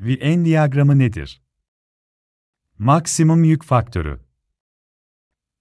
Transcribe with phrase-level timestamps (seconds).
[0.00, 1.42] Venn diyagramı nedir?
[2.78, 4.20] Maksimum yük faktörü.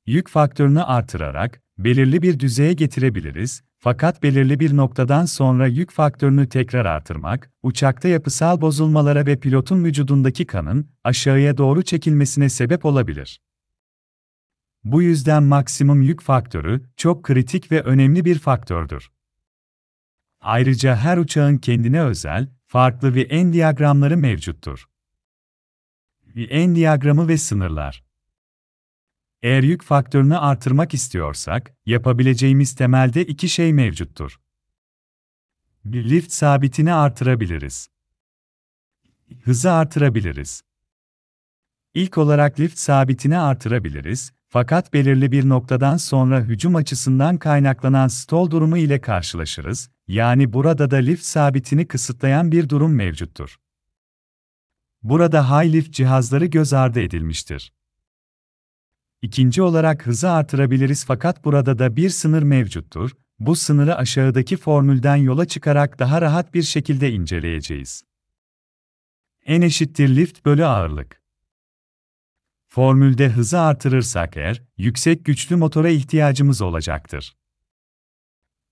[0.05, 6.85] Yük faktörünü artırarak belirli bir düzeye getirebiliriz, fakat belirli bir noktadan sonra yük faktörünü tekrar
[6.85, 13.41] artırmak, uçakta yapısal bozulmalara ve pilotun vücudundaki kanın aşağıya doğru çekilmesine sebep olabilir.
[14.83, 19.11] Bu yüzden maksimum yük faktörü çok kritik ve önemli bir faktördür.
[20.41, 24.85] Ayrıca her uçağın kendine özel, farklı bir en diyagramları mevcuttur.
[26.35, 28.03] En diyagramı ve sınırlar.
[29.41, 34.39] Eğer yük faktörünü artırmak istiyorsak, yapabileceğimiz temelde iki şey mevcuttur.
[35.85, 37.89] Bir lift sabitini artırabiliriz.
[39.43, 40.63] Hızı artırabiliriz.
[41.95, 48.77] İlk olarak lift sabitini artırabiliriz, fakat belirli bir noktadan sonra hücum açısından kaynaklanan stall durumu
[48.77, 53.57] ile karşılaşırız, yani burada da lift sabitini kısıtlayan bir durum mevcuttur.
[55.03, 57.73] Burada high lift cihazları göz ardı edilmiştir.
[59.21, 63.11] İkinci olarak hızı artırabiliriz fakat burada da bir sınır mevcuttur.
[63.39, 68.03] Bu sınırı aşağıdaki formülden yola çıkarak daha rahat bir şekilde inceleyeceğiz.
[69.47, 71.24] N eşittir lift bölü ağırlık.
[72.75, 77.35] Formülde hızı artırırsak eğer, yüksek güçlü motora ihtiyacımız olacaktır.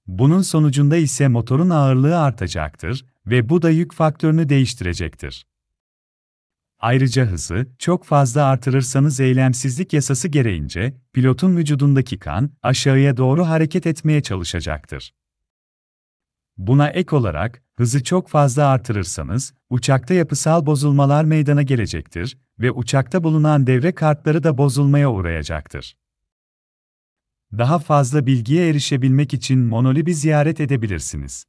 [0.07, 5.47] Bunun sonucunda ise motorun ağırlığı artacaktır ve bu da yük faktörünü değiştirecektir.
[6.79, 14.21] Ayrıca hızı çok fazla artırırsanız eylemsizlik yasası gereğince pilotun vücudundaki kan aşağıya doğru hareket etmeye
[14.21, 15.13] çalışacaktır.
[16.57, 23.67] Buna ek olarak hızı çok fazla artırırsanız uçakta yapısal bozulmalar meydana gelecektir ve uçakta bulunan
[23.67, 25.97] devre kartları da bozulmaya uğrayacaktır.
[27.57, 31.45] Daha fazla bilgiye erişebilmek için Monolib'i ziyaret edebilirsiniz.